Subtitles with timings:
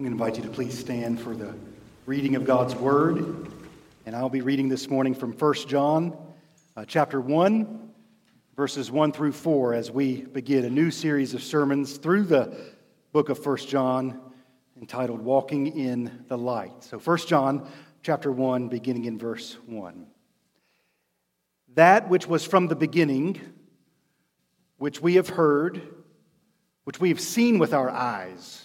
[0.00, 1.54] I'm going to invite you to please stand for the
[2.06, 3.52] reading of God's Word.
[4.06, 6.16] And I'll be reading this morning from 1 John
[6.74, 7.90] uh, chapter 1,
[8.56, 12.56] verses 1 through 4, as we begin a new series of sermons through the
[13.12, 14.18] book of 1 John
[14.80, 16.82] entitled Walking in the Light.
[16.82, 17.68] So 1 John
[18.02, 20.06] chapter 1, beginning in verse 1.
[21.74, 23.38] That which was from the beginning,
[24.78, 25.82] which we have heard,
[26.84, 28.64] which we have seen with our eyes,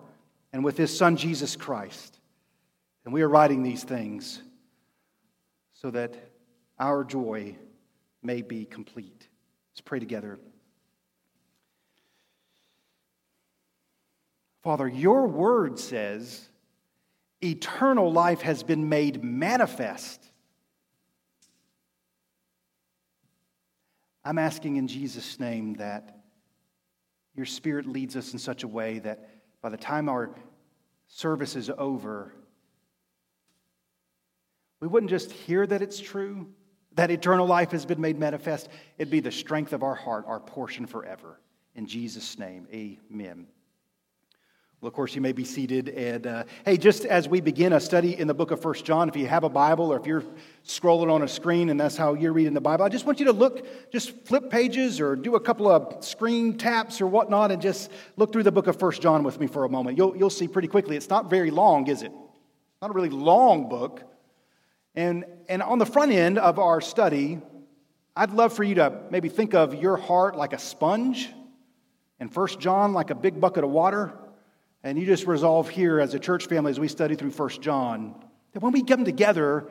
[0.53, 2.19] and with His Son, Jesus Christ.
[3.05, 4.41] And we are writing these things
[5.73, 6.15] so that
[6.79, 7.55] our joy
[8.21, 9.27] may be complete.
[9.71, 10.39] Let's pray together.
[14.61, 16.47] Father, your word says
[17.43, 20.23] eternal life has been made manifest.
[24.23, 26.19] I'm asking in Jesus' name that
[27.35, 29.27] your spirit leads us in such a way that
[29.61, 30.31] by the time our
[31.07, 32.33] service is over,
[34.79, 36.47] we wouldn't just hear that it's true,
[36.93, 38.69] that eternal life has been made manifest.
[38.97, 41.39] It'd be the strength of our heart, our portion forever.
[41.75, 43.47] In Jesus' name, amen.
[44.81, 45.89] Well, of course, you may be seated.
[45.89, 49.09] And uh, hey, just as we begin a study in the book of First John,
[49.09, 50.23] if you have a Bible or if you're
[50.65, 53.25] scrolling on a screen and that's how you're reading the Bible, I just want you
[53.27, 57.61] to look, just flip pages or do a couple of screen taps or whatnot and
[57.61, 59.99] just look through the book of First John with me for a moment.
[59.99, 60.97] You'll, you'll see pretty quickly.
[60.97, 62.11] It's not very long, is it?
[62.81, 64.01] Not a really long book.
[64.95, 67.39] And, and on the front end of our study,
[68.15, 71.29] I'd love for you to maybe think of your heart like a sponge
[72.19, 74.13] and First John like a big bucket of water.
[74.83, 78.15] And you just resolve here as a church family as we study through First John
[78.53, 79.67] that when we come together,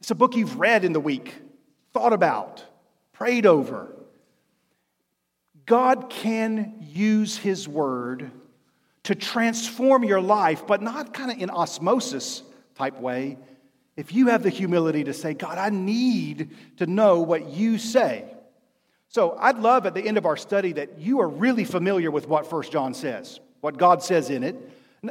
[0.00, 1.34] it's a book you've read in the week,
[1.92, 2.64] thought about,
[3.12, 3.92] prayed over.
[5.66, 8.30] God can use His Word
[9.04, 12.42] to transform your life, but not kind of in osmosis
[12.74, 13.38] type way.
[13.96, 18.24] If you have the humility to say, God, I need to know what you say.
[19.08, 22.28] So I'd love at the end of our study that you are really familiar with
[22.28, 24.54] what First John says what God says in it.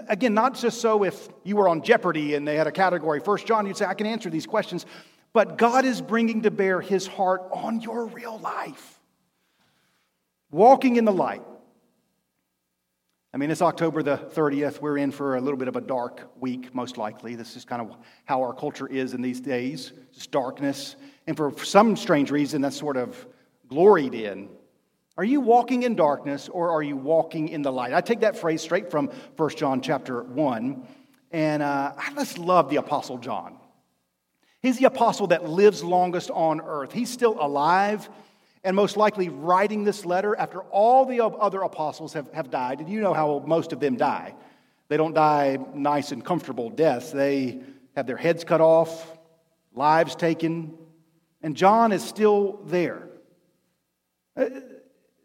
[0.08, 3.46] Again, not just so if you were on Jeopardy and they had a category, First
[3.46, 4.86] John, you'd say, I can answer these questions.
[5.34, 9.02] But God is bringing to bear his heart on your real life.
[10.52, 11.42] Walking in the light.
[13.34, 14.80] I mean, it's October the 30th.
[14.80, 17.36] We're in for a little bit of a dark week, most likely.
[17.36, 20.96] This is kind of how our culture is in these days just darkness.
[21.28, 23.28] And for some strange reason, that's sort of
[23.68, 24.48] gloried in.
[25.18, 27.94] Are you walking in darkness or are you walking in the light?
[27.94, 30.88] I take that phrase straight from 1 John chapter 1.
[31.32, 33.58] And uh, I just love the Apostle John.
[34.62, 36.92] He's the apostle that lives longest on earth.
[36.92, 38.10] He's still alive
[38.64, 42.80] and most likely writing this letter after all the other apostles have, have died.
[42.80, 44.34] And you know how most of them die.
[44.88, 47.62] They don't die nice and comfortable deaths, they
[47.96, 49.18] have their heads cut off,
[49.74, 50.74] lives taken.
[51.44, 53.08] And John is still there.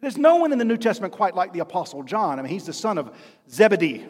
[0.00, 2.38] There's no one in the New Testament quite like the Apostle John.
[2.38, 3.14] I mean, he's the son of
[3.50, 4.06] Zebedee,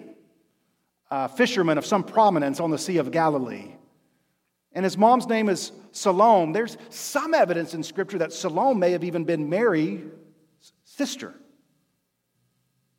[1.10, 3.72] a fisherman of some prominence on the Sea of Galilee.
[4.72, 6.52] And his mom's name is Salome.
[6.52, 10.02] There's some evidence in Scripture that Salome may have even been Mary's
[10.84, 11.34] sister.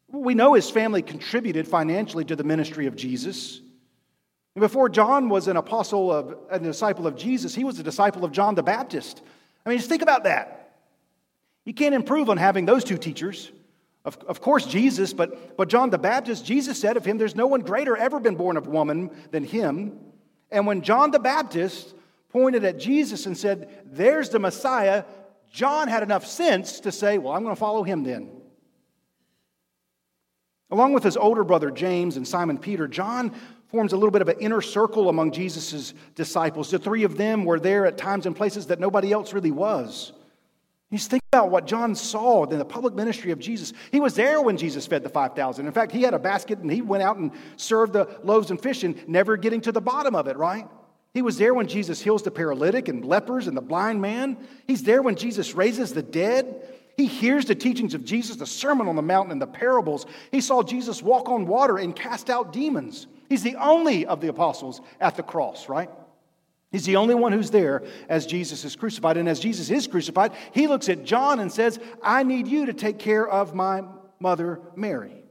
[0.09, 3.61] We know his family contributed financially to the ministry of Jesus.
[4.55, 8.25] And before John was an apostle of a disciple of Jesus, he was a disciple
[8.25, 9.21] of John the Baptist.
[9.65, 10.60] I mean, just think about that.
[11.65, 13.51] You can't improve on having those two teachers.
[14.03, 17.47] Of, of course, Jesus, but, but John the Baptist, Jesus said of him, There's no
[17.47, 19.99] one greater ever been born of woman than him.
[20.49, 21.93] And when John the Baptist
[22.29, 25.03] pointed at Jesus and said, There's the Messiah,
[25.51, 28.31] John had enough sense to say, Well, I'm going to follow him then.
[30.71, 33.35] Along with his older brother James and Simon Peter, John
[33.67, 36.71] forms a little bit of an inner circle among Jesus' disciples.
[36.71, 40.13] The three of them were there at times and places that nobody else really was.
[40.91, 43.71] You just think about what John saw in the public ministry of Jesus.
[43.93, 45.65] He was there when Jesus fed the 5,000.
[45.65, 48.61] In fact, he had a basket and he went out and served the loaves and
[48.61, 50.67] fish and never getting to the bottom of it, right?
[51.13, 54.37] He was there when Jesus heals the paralytic and lepers and the blind man.
[54.67, 56.67] He's there when Jesus raises the dead.
[56.97, 60.05] He hears the teachings of Jesus, the Sermon on the Mountain, and the parables.
[60.29, 63.07] He saw Jesus walk on water and cast out demons.
[63.29, 65.89] He's the only of the apostles at the cross, right?
[66.71, 69.17] He's the only one who's there as Jesus is crucified.
[69.17, 72.73] And as Jesus is crucified, he looks at John and says, I need you to
[72.73, 73.83] take care of my
[74.19, 75.25] mother, Mary.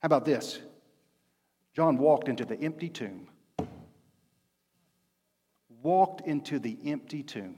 [0.00, 0.58] How about this?
[1.74, 3.28] John walked into the empty tomb.
[5.82, 7.56] Walked into the empty tomb.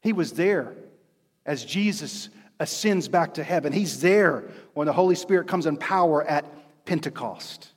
[0.00, 0.76] He was there
[1.44, 2.28] as Jesus
[2.60, 3.72] ascends back to heaven.
[3.72, 4.44] He's there
[4.74, 6.44] when the Holy Spirit comes in power at
[6.84, 7.72] Pentecost.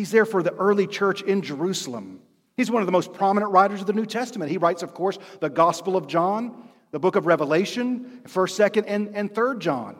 [0.00, 2.22] He's there for the early church in Jerusalem.
[2.56, 4.50] He's one of the most prominent writers of the New Testament.
[4.50, 9.14] He writes, of course, the Gospel of John, the book of Revelation, 1st, 2nd, and,
[9.14, 9.96] and 3rd John.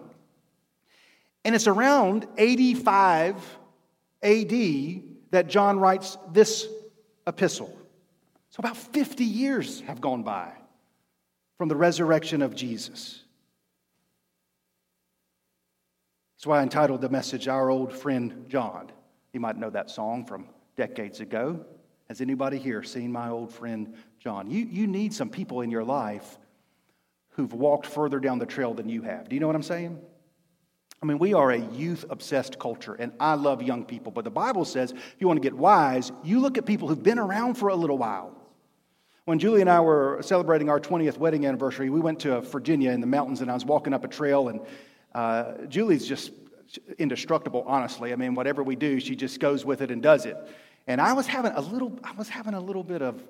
[1.44, 3.34] And it's around 85
[4.22, 5.02] AD
[5.32, 6.66] that John writes this
[7.26, 7.78] epistle.
[8.48, 10.50] So about 50 years have gone by
[11.58, 13.22] from the resurrection of Jesus.
[16.38, 18.90] That's why I entitled the message, Our Old Friend John.
[19.32, 20.46] You might know that song from
[20.76, 21.64] decades ago.
[22.08, 24.50] Has anybody here seen my old friend John?
[24.50, 26.38] You, you need some people in your life
[27.30, 29.28] who've walked further down the trail than you have.
[29.28, 30.00] Do you know what I'm saying?
[31.02, 34.12] I mean, we are a youth obsessed culture, and I love young people.
[34.12, 37.02] But the Bible says if you want to get wise, you look at people who've
[37.02, 38.36] been around for a little while.
[39.24, 43.00] When Julie and I were celebrating our 20th wedding anniversary, we went to Virginia in
[43.00, 44.60] the mountains, and I was walking up a trail, and
[45.14, 46.32] uh, Julie's just
[46.98, 48.12] indestructible, honestly.
[48.12, 50.36] I mean, whatever we do, she just goes with it and does it.
[50.86, 53.22] And I was having a little, I was having a little bit of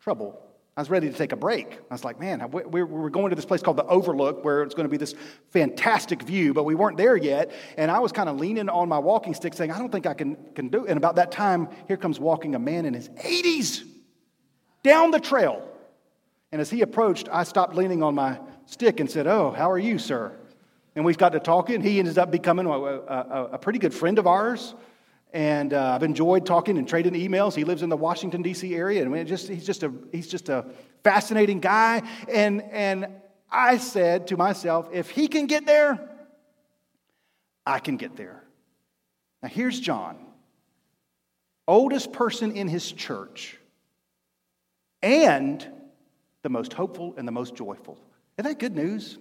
[0.00, 0.40] trouble.
[0.76, 1.72] I was ready to take a break.
[1.90, 4.76] I was like, man, we were going to this place called the Overlook where it's
[4.76, 5.14] going to be this
[5.50, 7.50] fantastic view, but we weren't there yet.
[7.76, 10.14] And I was kind of leaning on my walking stick saying, I don't think I
[10.14, 10.90] can, can do it.
[10.90, 13.82] And about that time, here comes walking a man in his 80s
[14.84, 15.68] down the trail.
[16.52, 19.80] And as he approached, I stopped leaning on my stick and said, Oh, how are
[19.80, 20.37] you, sir?
[20.98, 21.80] And we've got to talking.
[21.80, 24.74] He ended up becoming a, a, a pretty good friend of ours.
[25.32, 27.54] And uh, I've enjoyed talking and trading emails.
[27.54, 28.74] He lives in the Washington, D.C.
[28.74, 29.08] area.
[29.08, 30.66] And just, he's, just a, he's just a
[31.04, 32.02] fascinating guy.
[32.28, 33.06] And, and
[33.48, 36.00] I said to myself, if he can get there,
[37.64, 38.42] I can get there.
[39.40, 40.16] Now, here's John,
[41.68, 43.56] oldest person in his church,
[45.00, 45.64] and
[46.42, 48.00] the most hopeful and the most joyful.
[48.36, 49.16] Isn't that good news?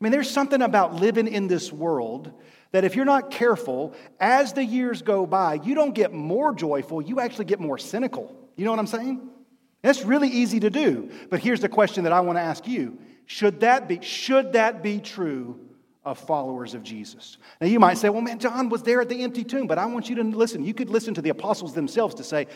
[0.00, 2.32] I mean, there's something about living in this world
[2.72, 7.02] that if you're not careful, as the years go by, you don't get more joyful,
[7.02, 8.34] you actually get more cynical.
[8.56, 9.28] You know what I'm saying?
[9.82, 11.10] That's really easy to do.
[11.28, 12.98] But here's the question that I want to ask you.
[13.26, 15.60] Should that be, should that be true
[16.04, 17.38] of followers of Jesus?
[17.60, 19.86] Now you might say, well, man, John was there at the empty tomb, but I
[19.86, 20.64] want you to listen.
[20.64, 22.46] You could listen to the apostles themselves to say,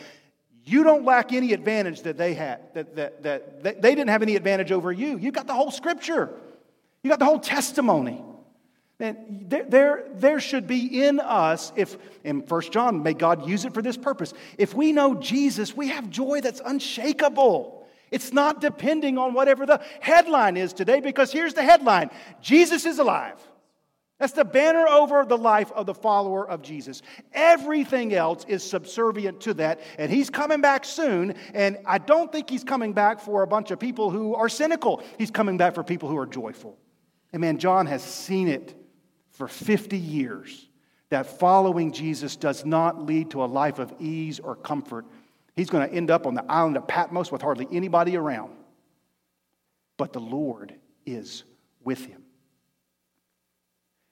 [0.65, 4.23] you don't lack any advantage that they had, that, that, that, that they didn't have
[4.23, 5.17] any advantage over you.
[5.17, 6.41] you've got the whole scripture.
[7.05, 8.19] You got the whole testimony.
[8.99, 13.63] And there, there, there should be in us, if in First John, may God use
[13.63, 14.33] it for this purpose.
[14.57, 17.87] If we know Jesus, we have joy that's unshakable.
[18.09, 22.09] It's not depending on whatever the headline is today, because here's the headline
[22.41, 23.37] Jesus is alive.
[24.17, 27.03] That's the banner over the life of the follower of Jesus.
[27.33, 31.35] Everything else is subservient to that, and he's coming back soon.
[31.53, 35.03] And I don't think he's coming back for a bunch of people who are cynical,
[35.19, 36.79] he's coming back for people who are joyful.
[37.35, 38.73] And man, John has seen it
[39.31, 40.69] for 50 years
[41.09, 45.05] that following Jesus does not lead to a life of ease or comfort.
[45.53, 48.53] He's going to end up on the island of Patmos with hardly anybody around.
[49.97, 50.75] But the Lord
[51.05, 51.43] is
[51.83, 52.23] with him.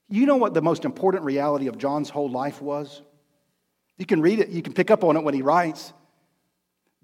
[0.09, 3.03] You know what the most important reality of John's whole life was?
[3.97, 5.93] You can read it, you can pick up on it when he writes.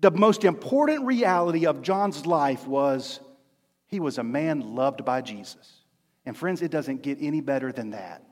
[0.02, 3.22] The most important reality of John's life was
[3.88, 5.79] he was a man loved by Jesus.
[6.30, 8.24] And friends, it doesn't get any better than that.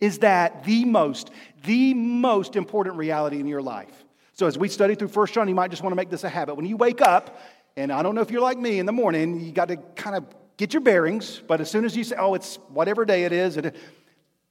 [0.00, 1.30] Is that the most,
[1.64, 3.92] the most important reality in your life?
[4.32, 6.30] So as we study through First John, you might just want to make this a
[6.30, 6.54] habit.
[6.54, 7.38] When you wake up,
[7.76, 10.16] and I don't know if you're like me in the morning, you got to kind
[10.16, 10.24] of
[10.56, 13.58] get your bearings, but as soon as you say, oh, it's whatever day it is,
[13.58, 13.76] it,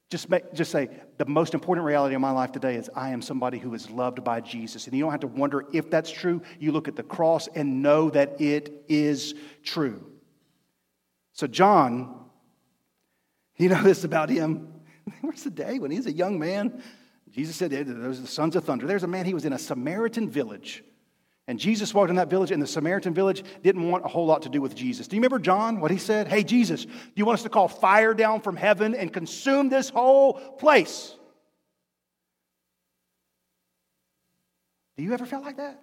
[0.08, 3.20] just, make, just say, the most important reality of my life today is I am
[3.20, 4.86] somebody who is loved by Jesus.
[4.86, 6.40] And you don't have to wonder if that's true.
[6.60, 10.06] You look at the cross and know that it is true.
[11.32, 12.21] So, John
[13.62, 14.68] you know this about him.
[15.22, 16.82] Was a day when he was a young man.
[17.30, 18.86] Jesus said, Those are the sons of thunder.
[18.86, 20.84] There's a man, he was in a Samaritan village.
[21.48, 24.42] And Jesus walked in that village, and the Samaritan village didn't want a whole lot
[24.42, 25.08] to do with Jesus.
[25.08, 26.28] Do you remember John, what he said?
[26.28, 29.90] Hey, Jesus, do you want us to call fire down from heaven and consume this
[29.90, 31.16] whole place?
[34.96, 35.82] Do you ever feel like that?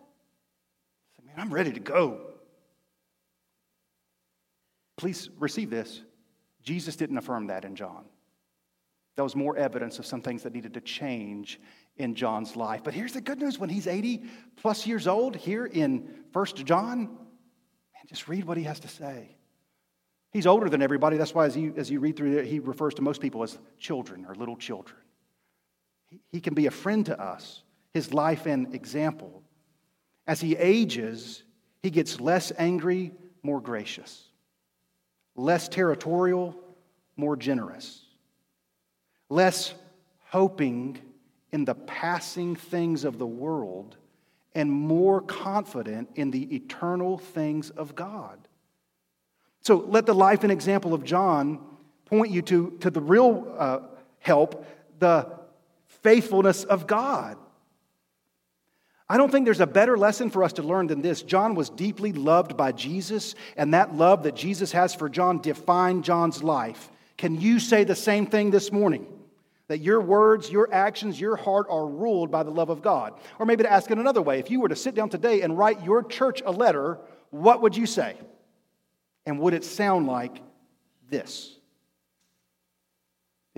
[1.25, 2.21] Man, I'm ready to go.
[4.97, 6.01] please receive this.
[6.69, 8.05] Jesus didn't affirm that in John.
[9.15, 11.59] That was more evidence of some things that needed to change
[11.97, 12.83] in John's life.
[12.83, 16.99] But here's the good news when he's 80 plus years old, here in 1 John,
[16.99, 19.35] man, just read what he has to say.
[20.31, 21.17] He's older than everybody.
[21.17, 23.57] That's why, as you, as you read through it, he refers to most people as
[23.79, 24.99] children or little children.
[26.05, 27.63] He, he can be a friend to us,
[27.95, 29.41] his life and example.
[30.27, 31.41] As he ages,
[31.81, 33.11] he gets less angry,
[33.41, 34.28] more gracious,
[35.39, 36.55] less territorial,
[37.15, 38.05] more generous,
[39.29, 39.73] less
[40.27, 40.99] hoping
[41.51, 43.97] in the passing things of the world,
[44.53, 48.37] and more confident in the eternal things of God.
[49.61, 51.59] So let the life and example of John
[52.05, 53.79] point you to, to the real uh,
[54.19, 54.65] help,
[54.99, 55.31] the
[55.87, 57.37] faithfulness of God.
[59.09, 61.23] I don't think there's a better lesson for us to learn than this.
[61.23, 66.03] John was deeply loved by Jesus, and that love that Jesus has for John defined
[66.03, 66.91] John's life.
[67.17, 69.07] Can you say the same thing this morning?
[69.67, 73.13] That your words, your actions, your heart are ruled by the love of God.
[73.39, 75.57] Or maybe to ask it another way if you were to sit down today and
[75.57, 76.99] write your church a letter,
[77.31, 78.15] what would you say?
[79.25, 80.39] And would it sound like
[81.09, 81.58] this?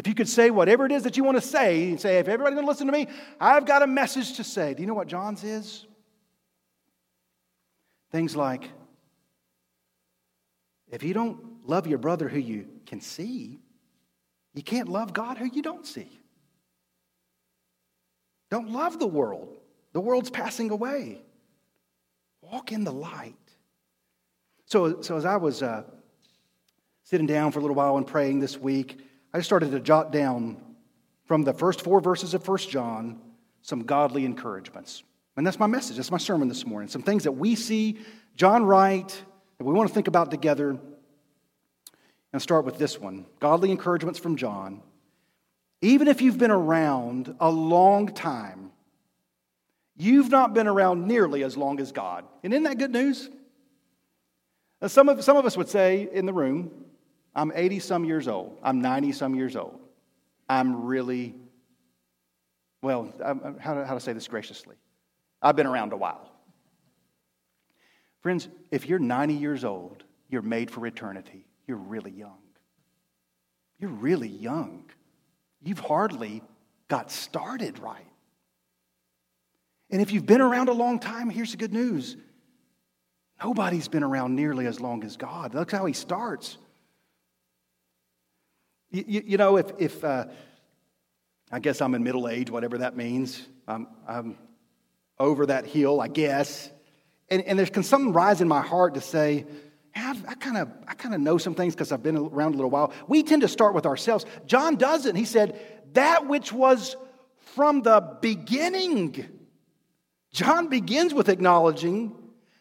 [0.02, 2.28] If you could say whatever it is that you want to say, and say, if
[2.28, 3.06] everybody's going to listen to me,
[3.40, 4.74] I've got a message to say.
[4.74, 5.86] Do you know what John's is?
[8.12, 8.68] Things like,
[10.90, 13.60] if you don't love your brother who you can see,
[14.56, 16.10] you can't love God who you don't see.
[18.50, 19.56] Don't love the world.
[19.94, 21.22] The world's passing away.
[22.42, 23.36] Walk in the light.
[24.66, 25.84] So, so as I was uh,
[27.04, 29.00] sitting down for a little while and praying this week,
[29.34, 30.58] I started to jot down
[31.26, 33.22] from the first four verses of 1 John
[33.62, 35.04] some godly encouragements.
[35.38, 35.98] And that's my message.
[35.98, 36.90] That's my sermon this morning.
[36.90, 38.00] Some things that we see
[38.36, 39.22] John write
[39.58, 40.78] that we want to think about together.
[42.34, 44.82] And start with this one Godly encouragements from John.
[45.82, 48.72] Even if you've been around a long time,
[49.98, 52.26] you've not been around nearly as long as God.
[52.44, 53.30] And isn't that good news?
[54.88, 56.72] Some of, some of us would say in the room,
[57.34, 58.58] I'm 80 some years old.
[58.62, 59.80] I'm 90 some years old.
[60.50, 61.36] I'm really,
[62.82, 64.76] well, I'm, how, to, how to say this graciously?
[65.42, 66.30] I've been around a while.
[68.22, 71.48] Friends, if you're 90 years old, you're made for eternity.
[71.68, 72.38] You're really young.
[73.80, 74.86] You're really young.
[75.64, 76.44] You've hardly
[76.88, 78.06] got started right.
[79.90, 82.18] And if you've been around a long time, here's the good news
[83.44, 85.56] Nobody's been around nearly as long as God.
[85.56, 86.60] Look how he starts.
[88.92, 90.26] You, you, know, if, if uh,
[91.52, 94.38] I guess I'm in middle age, whatever that means, I'm, I'm
[95.18, 96.70] over that hill, I guess.
[97.30, 99.46] And, and there's can something rise in my heart to say,
[99.96, 102.70] I kind of I kind of know some things because I've been around a little
[102.70, 102.94] while.
[103.08, 104.26] We tend to start with ourselves.
[104.46, 105.16] John doesn't.
[105.16, 105.60] He said,
[105.94, 106.96] that which was
[107.56, 109.26] from the beginning.
[110.32, 112.16] John begins with acknowledging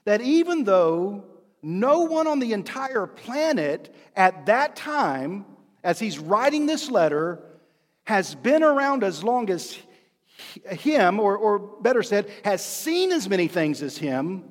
[0.05, 1.25] that even though
[1.63, 5.45] no one on the entire planet at that time,
[5.83, 7.43] as he's writing this letter,
[8.05, 9.79] has been around as long as
[10.71, 14.45] him, or, or better said, has seen as many things as him,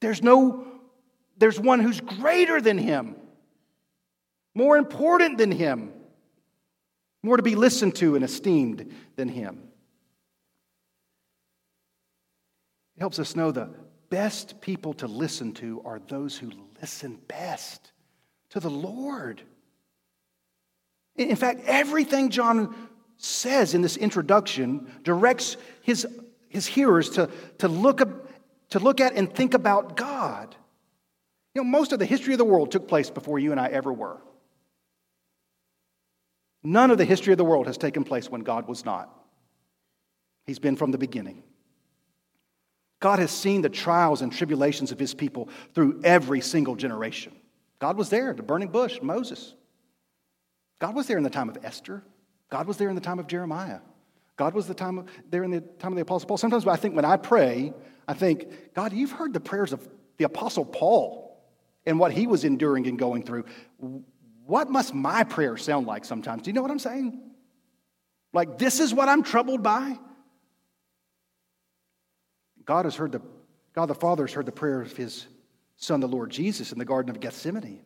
[0.00, 0.66] there's no,
[1.38, 3.16] there's one who's greater than him,
[4.54, 5.92] more important than him,
[7.22, 9.62] more to be listened to and esteemed than him.
[12.96, 13.70] It helps us know the
[14.10, 17.92] best people to listen to are those who listen best
[18.50, 19.42] to the Lord.
[21.16, 22.74] In fact, everything John
[23.16, 26.06] says in this introduction directs his,
[26.48, 28.00] his hearers to, to, look,
[28.70, 30.54] to look at and think about God.
[31.54, 33.68] You know, most of the history of the world took place before you and I
[33.68, 34.20] ever were.
[36.64, 39.08] None of the history of the world has taken place when God was not.
[40.46, 41.42] He's been from the beginning.
[43.00, 47.32] God has seen the trials and tribulations of his people through every single generation.
[47.78, 49.54] God was there, the burning bush, Moses.
[50.78, 52.02] God was there in the time of Esther.
[52.50, 53.80] God was there in the time of Jeremiah.
[54.36, 56.36] God was the time of, there in the time of the Apostle Paul.
[56.36, 57.72] Sometimes I think when I pray,
[58.08, 59.88] I think, God, you've heard the prayers of
[60.18, 61.42] the Apostle Paul
[61.86, 63.44] and what he was enduring and going through.
[64.46, 66.42] What must my prayer sound like sometimes?
[66.42, 67.20] Do you know what I'm saying?
[68.32, 69.98] Like, this is what I'm troubled by?
[72.64, 73.20] God has heard the
[73.74, 75.26] God the Father has heard the prayer of his
[75.76, 77.82] Son, the Lord Jesus, in the Garden of Gethsemane.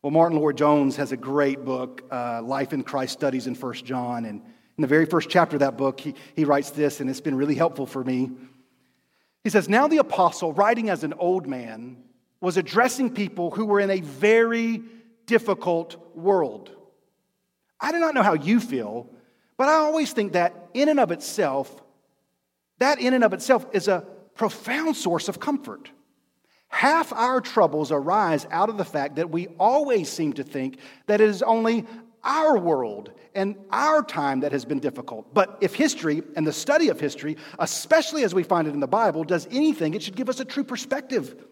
[0.00, 4.26] Well, Martyn Lloyd-Jones has a great book, uh, Life in Christ Studies in First John.
[4.26, 7.20] And in the very first chapter of that book, he, he writes this, and it's
[7.20, 8.30] been really helpful for me.
[9.42, 11.96] He says, Now the apostle, writing as an old man,
[12.40, 14.82] was addressing people who were in a very
[15.26, 16.70] difficult world.
[17.80, 19.10] I do not know how you feel,
[19.56, 21.82] but I always think that in and of itself,
[22.78, 25.90] that in and of itself is a profound source of comfort.
[26.68, 31.20] Half our troubles arise out of the fact that we always seem to think that
[31.20, 31.86] it is only
[32.22, 35.32] our world and our time that has been difficult.
[35.32, 38.86] But if history and the study of history, especially as we find it in the
[38.86, 41.44] Bible, does anything, it should give us a true perspective.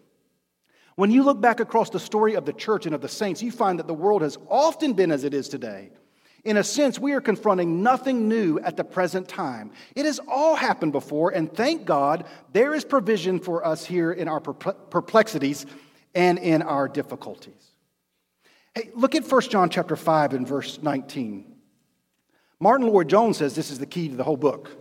[0.95, 3.51] When you look back across the story of the church and of the saints, you
[3.51, 5.91] find that the world has often been as it is today.
[6.47, 9.69] In a sense, we are confronting nothing new at the present time.
[9.97, 12.23] It has all happened before, and thank God
[12.53, 15.65] there is provision for us here in our perplexities
[16.15, 17.73] and in our difficulties.
[18.73, 21.53] Hey, look at 1 John chapter 5 and verse 19.
[22.61, 24.71] Martyn Lloyd-Jones says this is the key to the whole book.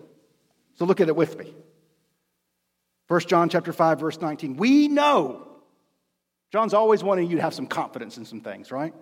[0.76, 1.52] So look at it with me.
[3.08, 4.56] 1 John chapter 5 verse 19.
[4.56, 5.49] We know.
[6.52, 8.94] John's always wanting you to have some confidence in some things, right?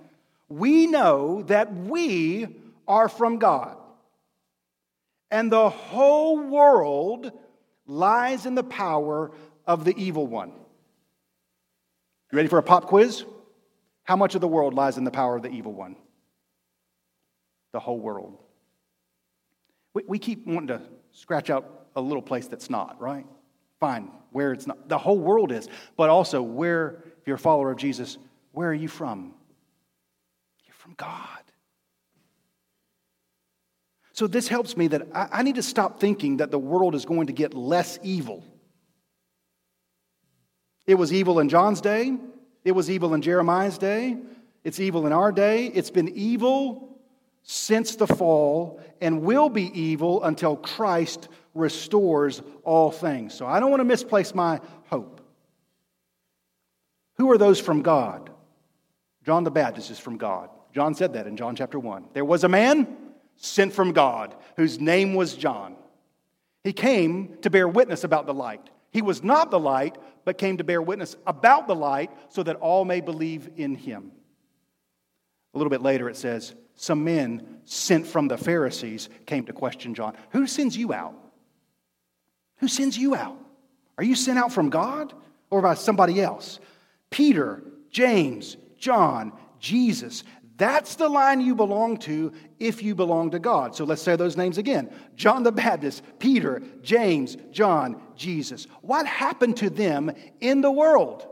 [0.58, 2.46] We know that we
[2.86, 3.76] are from God.
[5.30, 7.32] And the whole world
[7.86, 9.32] lies in the power
[9.66, 10.50] of the evil one.
[12.30, 13.24] You ready for a pop quiz?
[14.04, 15.96] How much of the world lies in the power of the evil one?
[17.72, 18.38] The whole world.
[19.92, 23.26] We, we keep wanting to scratch out a little place that's not, right?
[23.80, 24.88] Fine, where it's not.
[24.88, 25.68] The whole world is.
[25.96, 28.18] But also, where, if you're a follower of Jesus,
[28.52, 29.34] where are you from?
[30.84, 31.40] From God.
[34.12, 37.06] So, this helps me that I, I need to stop thinking that the world is
[37.06, 38.44] going to get less evil.
[40.86, 42.16] It was evil in John's day,
[42.64, 44.18] it was evil in Jeremiah's day,
[44.62, 45.66] it's evil in our day.
[45.66, 46.98] It's been evil
[47.42, 53.34] since the fall and will be evil until Christ restores all things.
[53.34, 55.22] So I don't want to misplace my hope.
[57.16, 58.30] Who are those from God?
[59.24, 60.50] John the Baptist is from God.
[60.74, 62.06] John said that in John chapter 1.
[62.14, 62.88] There was a man
[63.36, 65.76] sent from God whose name was John.
[66.64, 68.70] He came to bear witness about the light.
[68.90, 72.56] He was not the light, but came to bear witness about the light so that
[72.56, 74.10] all may believe in him.
[75.54, 79.94] A little bit later, it says, Some men sent from the Pharisees came to question
[79.94, 80.16] John.
[80.30, 81.14] Who sends you out?
[82.58, 83.38] Who sends you out?
[83.96, 85.12] Are you sent out from God
[85.50, 86.58] or by somebody else?
[87.10, 90.24] Peter, James, John, Jesus,
[90.56, 93.74] that's the line you belong to if you belong to God.
[93.74, 98.66] So let's say those names again John the Baptist, Peter, James, John, Jesus.
[98.80, 101.26] What happened to them in the world?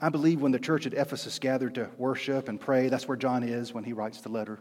[0.00, 3.44] I believe when the church at Ephesus gathered to worship and pray, that's where John
[3.44, 4.58] is when he writes the letter.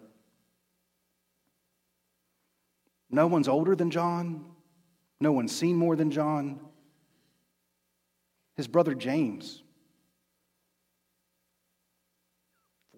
[3.10, 4.46] No one's older than John.
[5.20, 6.60] No one's seen more than John.
[8.56, 9.64] His brother James,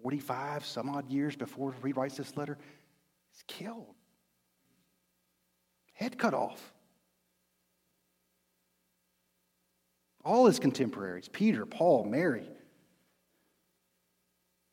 [0.02, 2.56] 45 some odd years before he writes this letter,
[3.34, 3.94] is killed.
[5.92, 6.72] Head cut off.
[10.24, 12.46] All his contemporaries, Peter, Paul, Mary.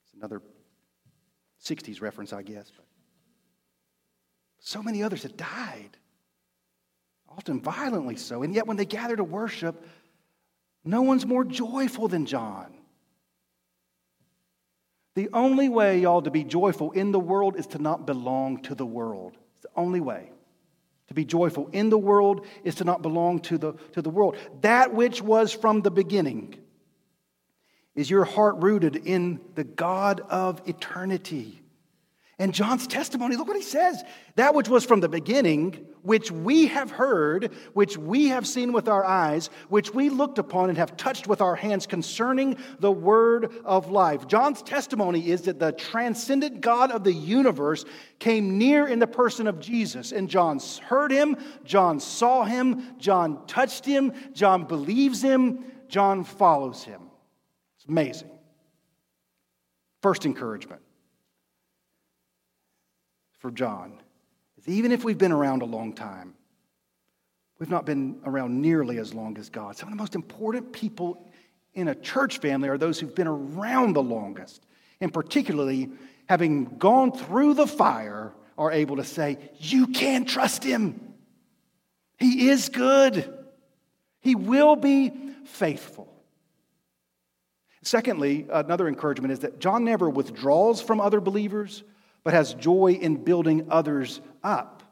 [0.04, 0.41] It's another
[1.63, 2.71] 60s reference, I guess.
[2.76, 2.86] But
[4.65, 5.95] so many others had died,
[7.30, 8.41] often violently so.
[8.41, 9.86] And yet, when they gather to worship,
[10.84, 12.73] no one's more joyful than John.
[15.13, 18.73] The only way, y'all, to be joyful in the world is to not belong to
[18.73, 19.38] the world.
[19.54, 20.32] It's the only way.
[21.10, 24.36] To be joyful in the world is to not belong to the, to the world.
[24.62, 26.56] That which was from the beginning
[27.93, 31.62] is your heart rooted in the God of eternity.
[32.38, 34.04] And John's testimony, look what he says.
[34.36, 38.89] That which was from the beginning, which we have heard, which we have seen with
[38.89, 43.54] our eyes, which we looked upon and have touched with our hands concerning the word
[43.63, 44.28] of life.
[44.28, 47.86] John's testimony is that the transcendent God of the universe
[48.19, 50.12] came near in the person of Jesus.
[50.12, 56.84] And John heard him, John saw him, John touched him, John believes him, John follows
[56.84, 57.02] him.
[57.78, 58.30] It's amazing.
[60.02, 60.82] First encouragement
[63.46, 64.02] for John
[64.58, 66.34] is even if we've been around a long time,
[67.60, 69.78] we've not been around nearly as long as God.
[69.78, 71.32] Some of the most important people
[71.76, 74.66] in a church family are those who've been around the longest,
[75.00, 75.92] and particularly
[76.28, 81.14] having gone through the fire are able to say, You can trust him.
[82.18, 83.32] He is good.
[84.22, 85.12] He will be
[85.44, 86.12] faithful.
[87.84, 91.84] Secondly, another encouragement is that John never withdraws from other believers,
[92.26, 94.84] but has joy in building others up.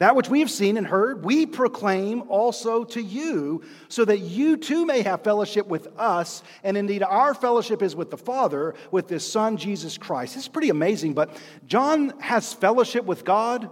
[0.00, 4.56] That which we have seen and heard, we proclaim also to you, so that you
[4.56, 6.42] too may have fellowship with us.
[6.64, 10.36] And indeed, our fellowship is with the Father, with His Son, Jesus Christ.
[10.36, 13.70] It's pretty amazing, but John has fellowship with God,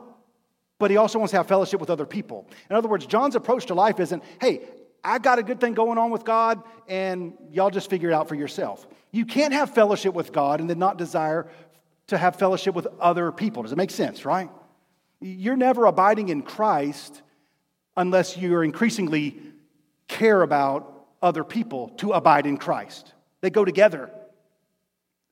[0.79, 2.49] but he also wants to have fellowship with other people.
[2.71, 4.61] In other words, John's approach to life isn't, hey,
[5.03, 8.29] I got a good thing going on with God, and y'all just figure it out
[8.29, 8.87] for yourself.
[9.11, 11.49] You can't have fellowship with God and then not desire
[12.09, 13.63] to have fellowship with other people.
[13.63, 14.51] Does it make sense, right?
[15.21, 17.23] You're never abiding in Christ
[17.97, 19.41] unless you're increasingly
[20.09, 23.13] care about other people to abide in Christ.
[23.41, 24.11] They go together.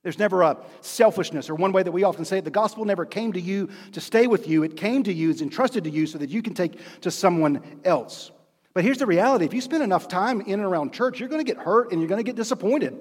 [0.02, 3.04] There's never a selfishness, or one way that we often say it the gospel never
[3.04, 4.62] came to you to stay with you.
[4.62, 7.80] It came to you, it's entrusted to you so that you can take to someone
[7.84, 8.30] else.
[8.72, 11.44] But here's the reality if you spend enough time in and around church, you're going
[11.44, 12.98] to get hurt and you're going to get disappointed.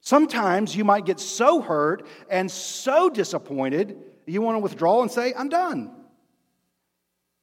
[0.00, 3.96] Sometimes you might get so hurt and so disappointed
[4.30, 5.90] you want to withdraw and say, I'm done.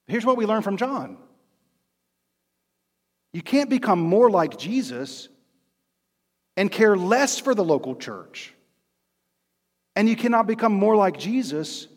[0.08, 1.18] Here's what we learn from John
[3.34, 5.28] you can't become more like Jesus
[6.56, 8.54] and care less for the local church.
[9.96, 11.88] And you cannot become more like Jesus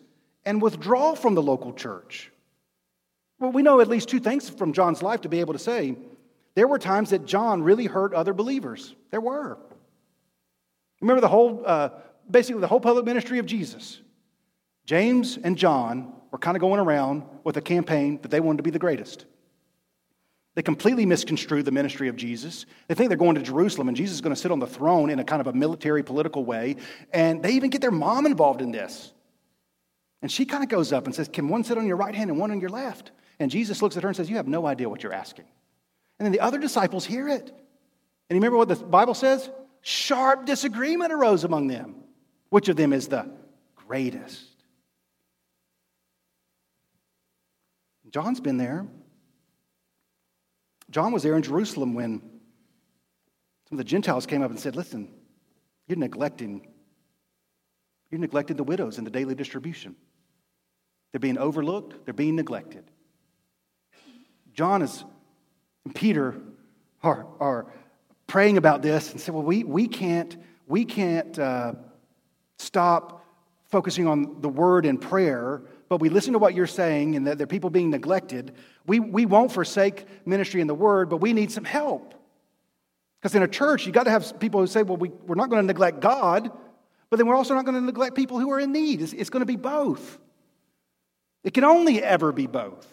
[0.45, 2.31] and withdraw from the local church.
[3.39, 5.97] Well, we know at least two things from John's life to be able to say
[6.55, 8.95] there were times that John really hurt other believers.
[9.11, 9.59] There were.
[11.01, 11.91] Remember the whole, uh,
[12.31, 14.01] basically, the whole public ministry of Jesus.
[14.87, 18.63] James and John were kind of going around with a campaign that they wanted to
[18.63, 19.27] be the greatest.
[20.55, 22.67] They completely misconstrue the ministry of Jesus.
[22.89, 25.11] They think they're going to Jerusalem and Jesus is going to sit on the throne
[25.11, 26.77] in a kind of a military political way.
[27.13, 29.13] And they even get their mom involved in this.
[30.23, 32.31] And she kind of goes up and says, Can one sit on your right hand
[32.31, 33.13] and one on your left?
[33.39, 35.47] And Jesus looks at her and says, You have no idea what you're asking.
[36.19, 37.49] And then the other disciples hear it.
[37.49, 39.49] And you remember what the Bible says?
[39.83, 41.97] Sharp disagreement arose among them.
[42.51, 43.31] Which of them is the
[43.77, 44.45] greatest?
[48.11, 48.87] John's been there.
[50.91, 52.21] John was there in Jerusalem when
[53.69, 55.09] some of the Gentiles came up and said, Listen,
[55.87, 56.67] you're neglecting,
[58.11, 59.95] you're neglecting the widows in the daily distribution.
[61.13, 62.85] They're being overlooked, they're being neglected.
[64.53, 65.05] John is,
[65.85, 66.35] and Peter
[67.03, 67.73] are, are
[68.31, 71.75] praying about this and said, Well, we, we can't, we can't uh,
[72.59, 73.25] stop
[73.69, 77.37] focusing on the word and prayer but we listen to what you're saying and that
[77.37, 78.55] there are people being neglected,
[78.87, 82.15] we, we won't forsake ministry and the word, but we need some help.
[83.21, 85.51] Because in a church, you got to have people who say, well, we, we're not
[85.51, 86.53] going to neglect God,
[87.11, 89.03] but then we're also not going to neglect people who are in need.
[89.03, 90.21] It's, it's going to be both.
[91.43, 92.87] It can only ever be both.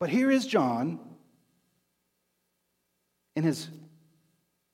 [0.00, 0.98] But here is John
[3.36, 3.68] in his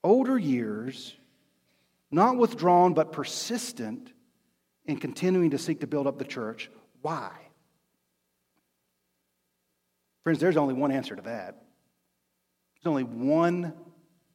[0.02, 1.14] older years,
[2.10, 4.12] not withdrawn but persistent
[4.86, 6.70] in continuing to seek to build up the church.
[7.02, 7.30] Why?
[10.22, 11.64] Friends, there's only one answer to that.
[12.76, 13.74] There's only one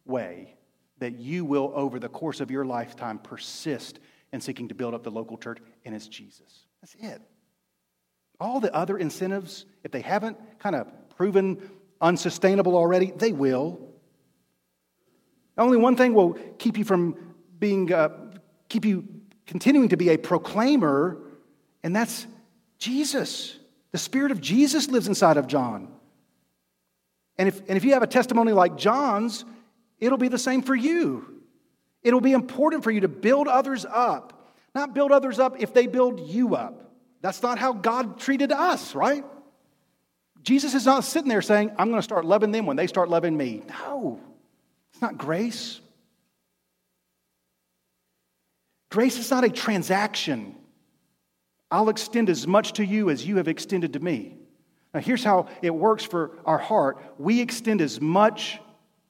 [0.05, 0.55] way
[0.99, 3.99] that you will, over the course of your lifetime, persist
[4.33, 6.65] in seeking to build up the local church, and it's Jesus.
[6.81, 7.21] That's it.
[8.39, 11.69] All the other incentives, if they haven't kind of proven
[12.01, 13.79] unsustainable already, they will.
[15.57, 17.15] Only one thing will keep you from
[17.59, 18.09] being, uh,
[18.69, 19.07] keep you
[19.45, 21.17] continuing to be a proclaimer,
[21.83, 22.27] and that's
[22.77, 23.57] Jesus.
[23.91, 25.91] The Spirit of Jesus lives inside of John.
[27.37, 29.45] And if, and if you have a testimony like John's,
[29.99, 31.43] it'll be the same for you.
[32.03, 35.87] It'll be important for you to build others up, not build others up if they
[35.87, 36.91] build you up.
[37.21, 39.25] That's not how God treated us, right?
[40.43, 43.09] Jesus is not sitting there saying, I'm going to start loving them when they start
[43.09, 43.63] loving me.
[43.67, 44.19] No,
[44.97, 45.79] it's not grace.
[48.89, 50.55] Grace is not a transaction.
[51.69, 54.39] I'll extend as much to you as you have extended to me.
[54.95, 58.59] Now, here's how it works for our heart we extend as much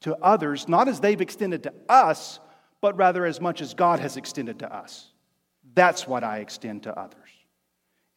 [0.02, 2.38] to others, not as they've extended to us,
[2.82, 5.06] but rather as much as God has extended to us.
[5.72, 7.30] That's what I extend to others.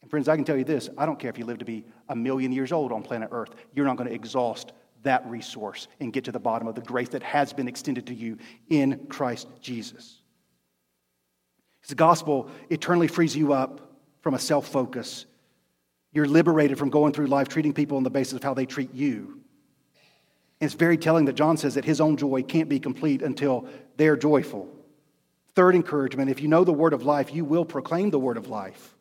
[0.02, 1.86] And, friends, I can tell you this I don't care if you live to be
[2.10, 6.12] a million years old on planet Earth, you're not going to exhaust that resource and
[6.12, 8.38] get to the bottom of the grace that has been extended to you
[8.68, 10.22] in Christ Jesus.
[11.88, 15.26] The gospel eternally frees you up from a self focus.
[16.12, 18.94] You're liberated from going through life treating people on the basis of how they treat
[18.94, 19.40] you.
[20.60, 23.66] And it's very telling that John says that his own joy can't be complete until
[23.96, 24.68] they're joyful.
[25.54, 28.48] Third encouragement if you know the word of life, you will proclaim the word of
[28.48, 28.96] life.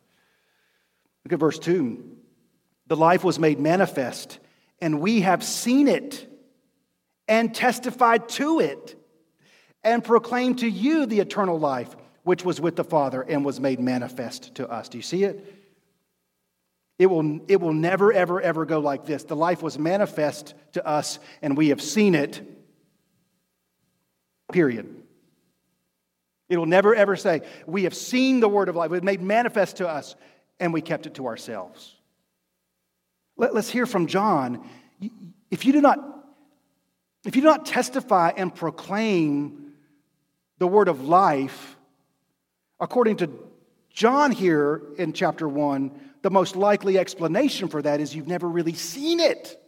[1.23, 2.17] Look at verse 2.
[2.87, 4.39] The life was made manifest,
[4.81, 6.27] and we have seen it
[7.27, 8.95] and testified to it
[9.83, 13.79] and proclaimed to you the eternal life which was with the Father and was made
[13.79, 14.89] manifest to us.
[14.89, 15.57] Do you see it?
[16.99, 19.23] It will, it will never, ever, ever go like this.
[19.23, 22.41] The life was manifest to us, and we have seen it.
[24.51, 25.01] Period.
[26.47, 28.87] It will never, ever say, We have seen the word of life.
[28.87, 30.15] It was made manifest to us,
[30.59, 31.95] and we kept it to ourselves.
[33.41, 34.69] Let, us hear from John.
[35.49, 35.97] If you do not,
[37.25, 39.71] if you do not testify and proclaim
[40.59, 41.75] the word of life,
[42.79, 43.31] according to
[43.89, 48.75] John here in chapter 1, the most likely explanation for that is you've never really
[48.75, 49.59] seen it.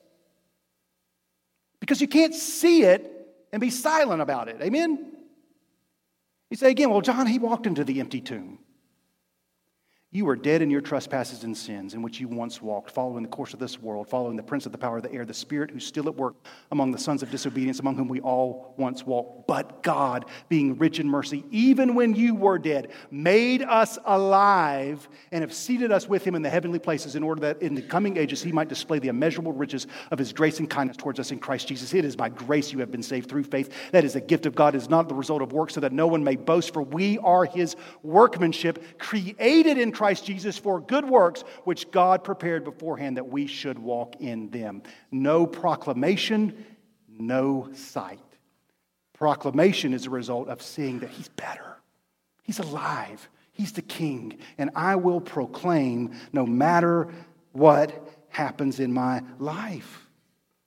[1.80, 3.12] Because you can't see it
[3.52, 4.58] and be silent about it.
[4.62, 5.14] Amen?
[6.52, 8.60] You say again, well, John, he walked into the empty tomb.
[10.16, 13.30] You are dead in your trespasses and sins in which you once walked, following the
[13.30, 15.72] course of this world, following the prince of the power of the air, the spirit
[15.72, 16.36] who's still at work
[16.72, 19.48] among the sons of disobedience, among whom we all once walked.
[19.48, 25.42] But God, being rich in mercy, even when you were dead, made us alive and
[25.42, 28.16] have seated us with him in the heavenly places in order that in the coming
[28.16, 31.40] ages he might display the immeasurable riches of his grace and kindness towards us in
[31.40, 31.92] Christ Jesus.
[31.92, 33.74] It is by grace you have been saved through faith.
[33.92, 35.92] That is a gift of God, it is not the result of works, so that
[35.92, 40.82] no one may boast, for we are his workmanship, created in Christ Christ Jesus for
[40.82, 44.84] good works, which God prepared beforehand that we should walk in them.
[45.12, 46.66] No proclamation,
[47.08, 48.20] no sight.
[49.14, 51.78] Proclamation is a result of seeing that He's better,
[52.42, 57.08] He's alive, He's the King, and I will proclaim no matter
[57.54, 60.06] what happens in my life.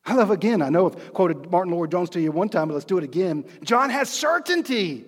[0.07, 2.87] I love again, I know I've quoted Martyn Lloyd-Jones to you one time, but let's
[2.87, 3.45] do it again.
[3.63, 5.05] John has certainty.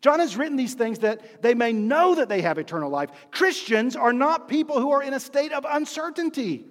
[0.00, 3.10] John has written these things that they may know that they have eternal life.
[3.30, 6.64] Christians are not people who are in a state of uncertainty.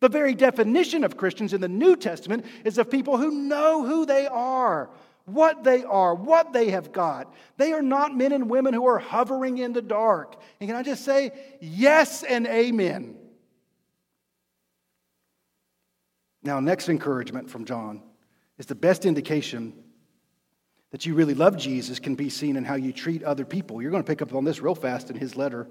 [0.00, 4.04] The very definition of Christians in the New Testament is of people who know who
[4.04, 4.90] they are,
[5.26, 7.32] what they are, what they have got.
[7.56, 10.36] They are not men and women who are hovering in the dark.
[10.60, 13.16] And can I just say, yes and amen?
[16.42, 18.02] Now, next encouragement from John
[18.58, 19.72] is the best indication
[20.96, 23.82] that you really love Jesus can be seen in how you treat other people.
[23.82, 25.68] You're going to pick up on this real fast in his letter.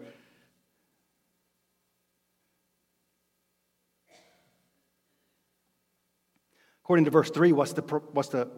[6.84, 8.52] According to verse 3, what's the, what's the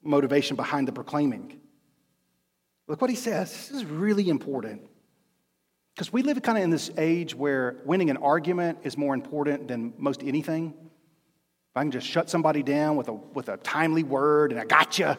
[0.00, 1.58] motivation behind the proclaiming?
[2.86, 3.50] Look what he says.
[3.50, 4.82] This is really important.
[5.96, 9.66] Because we live kind of in this age where winning an argument is more important
[9.66, 10.72] than most anything.
[11.70, 14.64] If I can just shut somebody down with a, with a timely word and I
[14.64, 15.16] got you.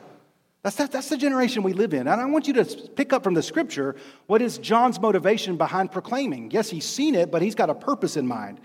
[0.64, 2.08] That's, that, that's the generation we live in.
[2.08, 3.96] And I want you to pick up from the scripture
[4.28, 6.52] what is John's motivation behind proclaiming.
[6.52, 8.60] Yes, he's seen it, but he's got a purpose in mind.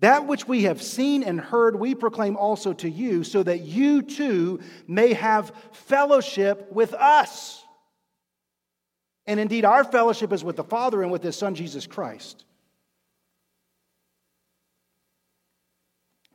[0.00, 4.02] That which we have seen and heard, we proclaim also to you, so that you
[4.02, 4.58] too
[4.88, 7.64] may have fellowship with us.
[9.26, 12.44] And indeed, our fellowship is with the Father and with His Son, Jesus Christ.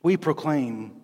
[0.08, 1.02] We proclaim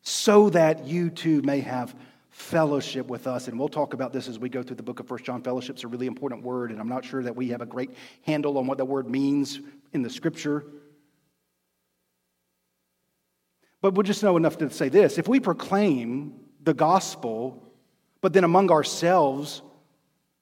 [0.00, 1.94] so that you too may have
[2.30, 3.46] fellowship with us.
[3.46, 5.42] And we'll talk about this as we go through the book of First John.
[5.42, 7.90] Fellowship's a really important word, and I'm not sure that we have a great
[8.22, 9.60] handle on what that word means
[9.92, 10.64] in the scripture.
[13.82, 17.70] But we'll just know enough to say this if we proclaim the gospel,
[18.22, 19.60] but then among ourselves,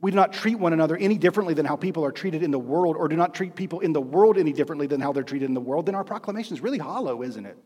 [0.01, 2.59] we do not treat one another any differently than how people are treated in the
[2.73, 5.47] world, or do not treat people in the world any differently than how they're treated
[5.49, 7.59] in the world, then our proclamation is really hollow, isn't it?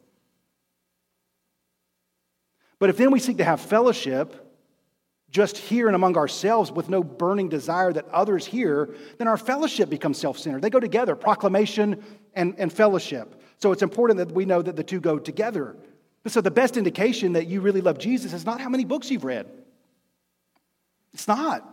[2.80, 4.48] But if then we seek to have fellowship
[5.30, 9.88] just here and among ourselves with no burning desire that others hear, then our fellowship
[9.88, 10.62] becomes self centered.
[10.62, 12.02] They go together proclamation
[12.34, 13.40] and, and fellowship.
[13.58, 15.76] So it's important that we know that the two go together.
[16.26, 19.24] So the best indication that you really love Jesus is not how many books you've
[19.24, 19.46] read.
[21.12, 21.66] It's not.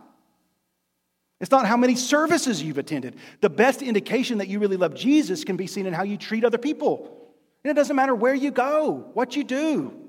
[1.40, 3.16] It's not how many services you've attended.
[3.40, 6.44] The best indication that you really love Jesus can be seen in how you treat
[6.44, 7.32] other people.
[7.64, 10.07] And it doesn't matter where you go, what you do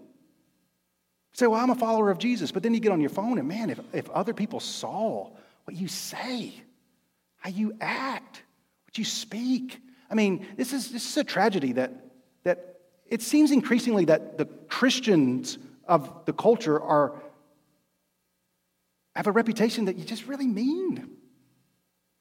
[1.33, 2.51] say, well, I'm a follower of Jesus.
[2.51, 5.29] But then you get on your phone, and man, if, if other people saw
[5.65, 6.53] what you say,
[7.37, 8.43] how you act,
[8.85, 11.93] what you speak, I mean, this is, this is a tragedy that,
[12.43, 17.21] that it seems increasingly that the Christians of the culture are,
[19.15, 21.09] have a reputation that you just really mean,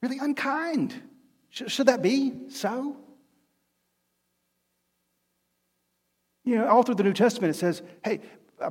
[0.02, 0.94] really unkind.
[1.50, 2.96] Should, should that be so?
[6.44, 8.20] You know, all through the New Testament, it says, hey,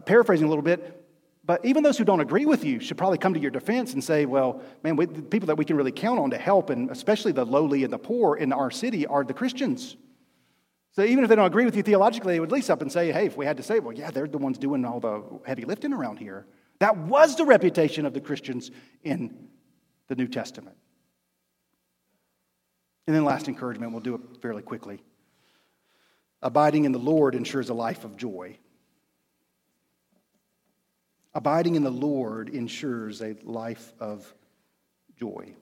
[0.06, 1.04] paraphrasing a little bit,
[1.46, 4.04] but even those who don't agree with you should probably come to your defense and
[4.04, 6.92] say, well, man, we, the people that we can really count on to help, and
[6.92, 9.96] especially the lowly and the poor in our city, are the Christians.
[10.92, 12.92] So even if they don't agree with you theologically, they would at least up and
[12.92, 15.24] say, hey, if we had to say, well, yeah, they're the ones doing all the
[15.46, 16.48] heavy lifting around here.
[16.80, 18.72] That was the reputation of the Christians
[19.04, 19.48] in
[20.08, 20.76] the New Testament.
[23.06, 25.02] And then, last encouragement, we'll do it fairly quickly.
[26.42, 28.58] Abiding in the Lord ensures a life of joy.
[31.38, 34.34] Abiding in the Lord ensures a life of
[35.20, 35.54] joy.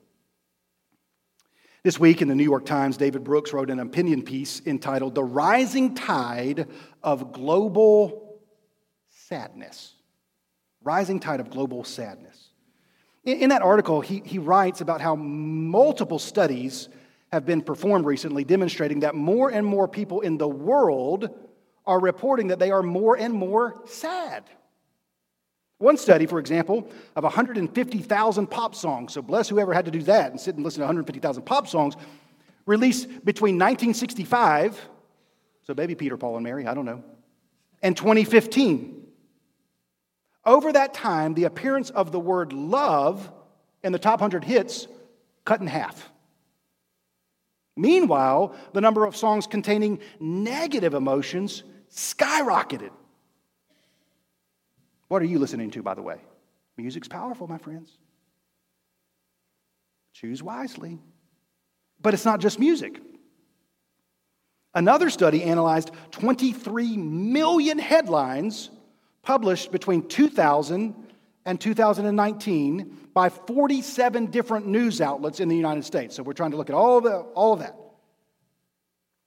[1.84, 5.26] This week in the New York Times, David Brooks wrote an opinion piece entitled The
[5.26, 6.70] Rising Tide
[7.04, 8.40] of Global
[9.28, 9.96] Sadness.
[10.82, 12.52] Rising Tide of Global Sadness.
[13.26, 16.88] In, that article, he, he writes about how multiple studies
[17.34, 21.38] have been performed recently demonstrating that more and more people in the world
[21.86, 24.46] are reporting that they are more and more sad.
[25.78, 30.32] One study, for example, of 150,000 pop songs, so bless whoever had to do that
[30.32, 31.96] and sit and listen to 150,000 pop songs,
[32.66, 34.90] released between 1965,
[35.64, 37.04] so baby Peter, Paul, and Mary, I don't know,
[37.82, 39.04] and 2015.
[40.46, 43.30] Over that time, the appearance of the word love
[43.84, 44.88] in the top 100 hits
[45.44, 46.12] cut in half.
[47.76, 52.92] Meanwhile, the number of songs containing negative emotions skyrocketed.
[55.08, 56.18] What are you listening to, by the way?
[56.78, 57.92] Music's powerful, my friends.
[60.14, 61.00] Choose wisely.
[62.02, 63.02] But it's not just music.
[64.74, 68.70] Another study analyzed 23 million headlines
[69.22, 70.96] published between 2000
[71.46, 76.16] and 2019 by 47 different news outlets in the United States.
[76.16, 77.76] So we're trying to look at all the, all of that.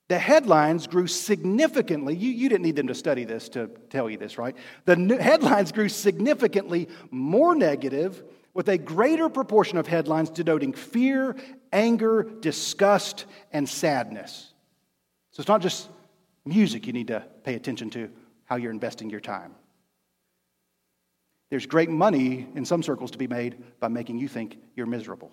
[0.09, 2.17] The headlines grew significantly.
[2.17, 4.57] You, you didn't need them to study this to tell you this, right?
[4.87, 8.23] The headlines grew significantly more negative,
[8.55, 11.37] with a greater proportion of headlines denoting fear,
[11.73, 14.53] anger, disgust, and sadness.
[15.31, 15.89] So it's not just
[16.45, 18.11] music you need to pay attention to
[18.47, 19.55] how you're investing your time.
[21.51, 25.31] There's great money in some circles to be made by making you think you're miserable.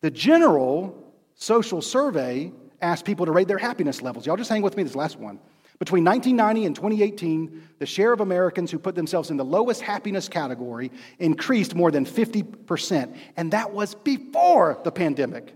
[0.00, 1.01] The general
[1.34, 4.26] social survey asked people to rate their happiness levels.
[4.26, 5.38] Y'all just hang with me this last one.
[5.78, 10.28] Between 1990 and 2018, the share of Americans who put themselves in the lowest happiness
[10.28, 13.16] category increased more than 50%.
[13.36, 15.54] And that was before the pandemic.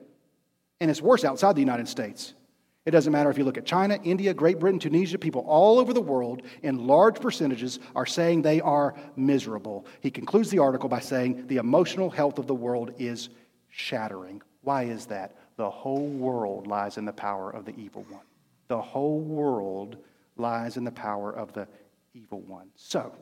[0.81, 2.35] And it's worse outside the United States.
[2.87, 5.93] It doesn't matter if you look at China, India, Great Britain, Tunisia, people all over
[5.93, 9.87] the world in large percentages are saying they are miserable.
[10.01, 13.29] He concludes the article by saying the emotional health of the world is
[13.69, 14.41] shattering.
[14.63, 15.37] Why is that?
[15.57, 18.25] The whole world lies in the power of the evil one.
[18.69, 19.97] The whole world
[20.37, 21.67] lies in the power of the
[22.15, 22.69] evil one.
[22.77, 23.15] So,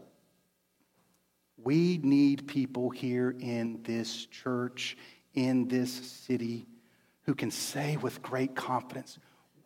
[1.62, 4.96] we need people here in this church,
[5.34, 6.66] in this city,
[7.22, 9.18] who can say with great confidence,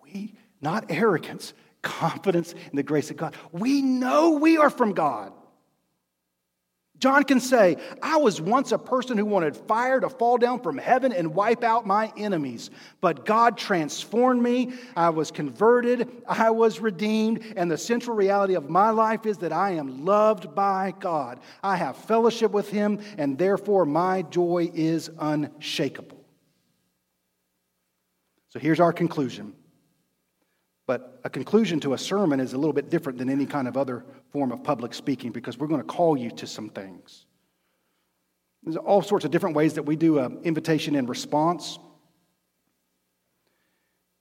[0.02, 5.32] we, not arrogance, confidence in the grace of God, we know we are from God.
[7.00, 10.78] John can say, I was once a person who wanted fire to fall down from
[10.78, 12.70] heaven and wipe out my enemies.
[13.00, 14.72] But God transformed me.
[14.96, 16.10] I was converted.
[16.26, 17.54] I was redeemed.
[17.56, 21.38] And the central reality of my life is that I am loved by God.
[21.62, 26.18] I have fellowship with Him, and therefore my joy is unshakable.
[28.48, 29.54] So here's our conclusion
[30.88, 33.76] but a conclusion to a sermon is a little bit different than any kind of
[33.76, 37.26] other form of public speaking because we're going to call you to some things.
[38.62, 41.78] There's all sorts of different ways that we do an invitation and response.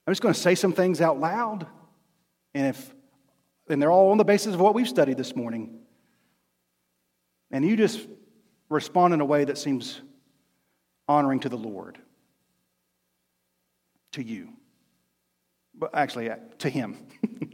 [0.05, 1.65] I'm just going to say some things out loud,
[2.53, 2.93] and if
[3.69, 5.79] and they're all on the basis of what we've studied this morning.
[7.49, 8.05] And you just
[8.69, 10.01] respond in a way that seems
[11.07, 11.97] honoring to the Lord,
[14.11, 14.49] to you
[15.77, 16.97] but actually uh, to him.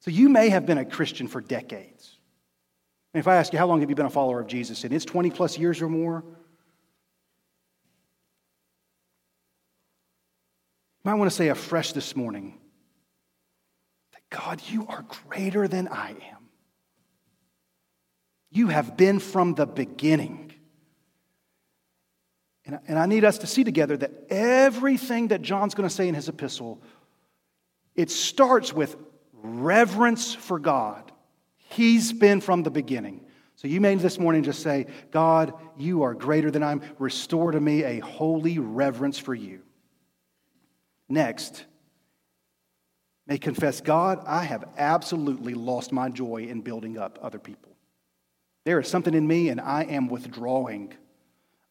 [0.00, 2.18] so you may have been a Christian for decades.
[3.14, 4.84] And if I ask you, how long have you been a follower of Jesus?
[4.84, 6.24] And it's 20 plus years or more.
[11.04, 12.58] You might want to say afresh this morning
[14.12, 16.48] that God, you are greater than I am.
[18.50, 20.41] You have been from the beginning.
[22.72, 26.08] And, and I need us to see together that everything that John's going to say
[26.08, 26.80] in his epistle,
[27.94, 28.96] it starts with
[29.42, 31.12] reverence for God.
[31.56, 33.26] He's been from the beginning.
[33.56, 36.80] So you may this morning just say, God, you are greater than I'm.
[36.98, 39.60] Restore to me a holy reverence for you.
[41.10, 41.66] Next,
[43.26, 47.76] may confess, God, I have absolutely lost my joy in building up other people.
[48.64, 50.94] There is something in me, and I am withdrawing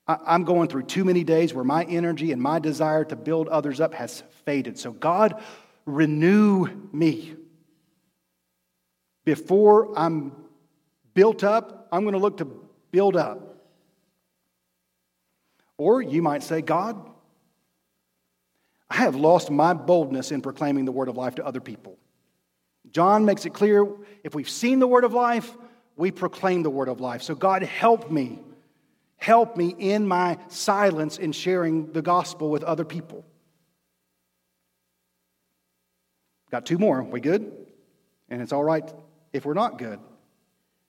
[0.08, 3.80] I'm going through too many days where my energy and my desire to build others
[3.80, 4.78] up has faded.
[4.78, 5.42] So, God,
[5.86, 7.36] renew me.
[9.24, 10.34] Before I'm
[11.14, 12.48] built up, I'm going to look to
[12.92, 13.64] build up.
[15.78, 17.10] Or you might say, God,
[18.90, 21.98] I have lost my boldness in proclaiming the word of life to other people.
[22.92, 23.88] John makes it clear
[24.24, 25.56] if we've seen the word of life,
[25.96, 27.22] we proclaim the word of life.
[27.22, 28.40] So, God, help me.
[29.22, 33.24] Help me in my silence in sharing the gospel with other people.
[36.50, 37.04] Got two more.
[37.04, 37.52] We good?
[38.30, 38.92] And it's all right
[39.32, 40.00] if we're not good.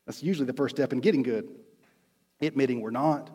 [0.07, 1.47] That's usually the first step in getting good,
[2.41, 3.31] admitting we're not.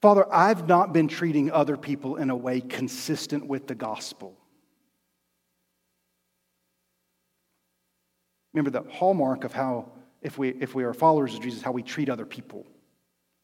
[0.00, 4.38] Father, I've not been treating other people in a way consistent with the gospel.
[8.52, 9.90] Remember the hallmark of how,
[10.22, 12.66] if we, if we are followers of Jesus, how we treat other people.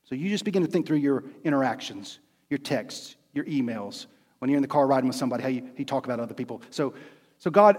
[0.04, 4.06] So you just begin to think through your interactions, your texts, your emails,
[4.38, 6.62] when you're in the car riding with somebody, how you, you talk about other people.
[6.70, 6.94] So,
[7.38, 7.76] so, God,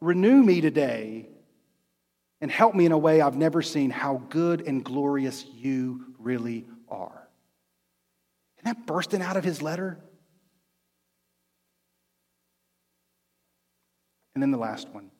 [0.00, 1.28] renew me today
[2.40, 6.66] and help me in a way I've never seen how good and glorious you really
[6.88, 7.28] are.
[8.58, 9.98] Isn't that bursting out of his letter?
[14.34, 15.10] And then the last one.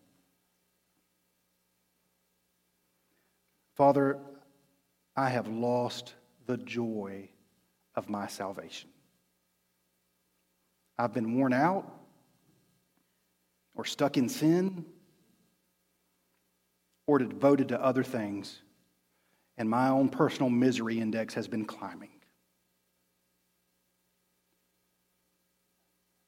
[3.81, 4.19] Father,
[5.17, 6.13] I have lost
[6.45, 7.31] the joy
[7.95, 8.91] of my salvation.
[10.99, 11.91] I've been worn out
[13.75, 14.85] or stuck in sin
[17.07, 18.61] or devoted to other things,
[19.57, 22.11] and my own personal misery index has been climbing.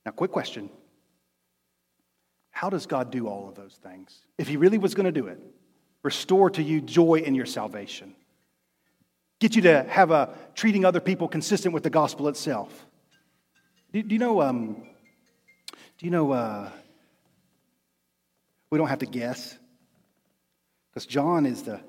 [0.07, 0.71] Now, quick question
[2.51, 4.23] How does God do all of those things?
[4.39, 5.39] If He really was going to do it,
[6.03, 8.15] restore to you joy in your salvation,
[9.39, 12.87] get you to have a treating other people consistent with the gospel itself.
[13.93, 14.43] Do, do you know?
[14.43, 14.83] Um,
[15.99, 16.33] do you know?
[16.33, 16.71] Uh,
[18.71, 19.59] we don't have to guess
[20.91, 21.81] because John is the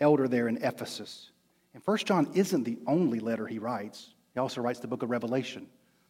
[0.00, 1.30] elder there in Ephesus,
[1.74, 4.14] and First John isn't the only letter he writes.
[4.34, 5.66] He also writes the book of Revelation.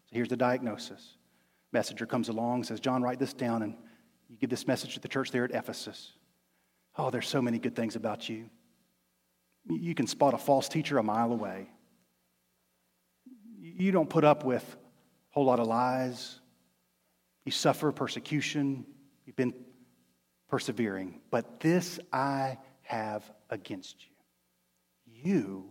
[0.06, 1.16] So here's the diagnosis.
[1.72, 3.74] Messenger comes along, says, "John, write this down, and
[4.28, 6.12] you give this message to the church there at Ephesus."
[6.98, 8.50] Oh, there's so many good things about you.
[9.70, 11.68] You can spot a false teacher a mile away.
[13.60, 16.40] You don't put up with a whole lot of lies.
[17.44, 18.84] You suffer persecution.
[19.24, 19.54] You've been
[20.48, 21.20] persevering.
[21.30, 25.22] But this I have against you.
[25.22, 25.68] You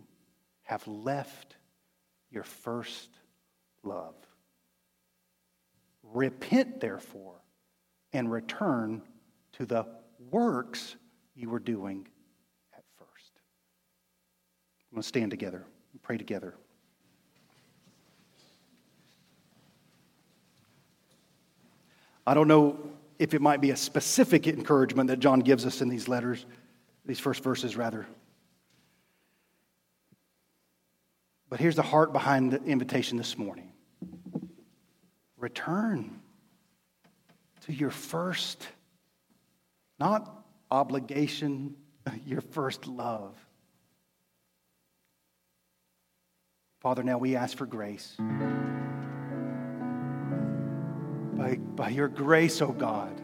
[0.62, 1.56] have left
[2.30, 3.10] your first
[3.82, 4.14] love.
[6.02, 7.42] Repent, therefore,
[8.14, 9.02] and return
[9.52, 9.86] to the
[10.30, 10.96] works
[11.38, 12.06] you were doing
[12.74, 13.32] at first.
[14.90, 16.54] I'm going to stand together and pray together.
[22.26, 22.76] I don't know
[23.18, 26.44] if it might be a specific encouragement that John gives us in these letters,
[27.06, 28.06] these first verses, rather.
[31.48, 33.72] But here's the heart behind the invitation this morning
[35.38, 36.20] return
[37.62, 38.66] to your first,
[40.00, 40.37] not
[40.70, 41.74] obligation,
[42.26, 43.34] your first love.
[46.80, 48.16] Father, now we ask for grace.
[51.34, 53.20] By, by your grace, oh God,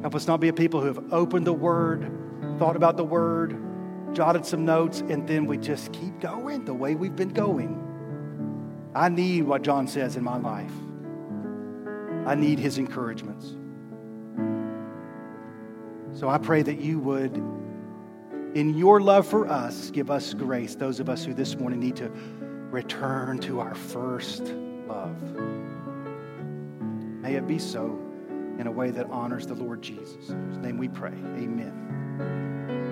[0.00, 2.10] help us not be a people who have opened the Word,
[2.58, 3.56] thought about the Word,
[4.14, 7.86] jotted some notes, and then we just keep going the way we've been going.
[8.94, 10.72] I need what John says in my life.
[12.26, 13.54] I need his encouragements.
[16.12, 17.36] So I pray that you would,
[18.54, 21.96] in your love for us, give us grace, those of us who this morning need
[21.96, 22.10] to
[22.70, 24.42] return to our first
[24.86, 25.16] love.
[27.22, 27.98] May it be so
[28.58, 30.28] in a way that honors the Lord Jesus.
[30.28, 31.12] In whose name we pray.
[31.12, 32.89] Amen.